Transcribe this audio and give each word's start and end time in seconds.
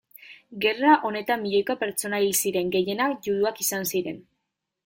Gerra 0.63 0.93
honetan 1.09 1.43
milioika 1.43 1.75
pertsona 1.83 2.23
hil 2.25 2.33
ziren, 2.47 2.75
gehienak 2.77 3.15
juduak 3.29 3.65
izan 3.69 3.91
ziren. 3.93 4.19